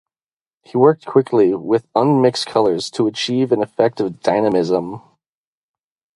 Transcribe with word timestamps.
He 0.63 0.77
worked 0.79 1.05
quickly 1.05 1.53
with 1.53 1.85
unmixed 1.93 2.47
colors 2.47 2.89
to 2.89 3.05
achieve 3.05 3.51
an 3.51 3.61
effect 3.61 3.99
of 3.99 4.19
dynamism. 4.19 4.99